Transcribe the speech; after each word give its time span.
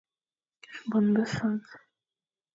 Bon 0.89 1.05
be 1.15 1.23
Fañ. 1.35 1.55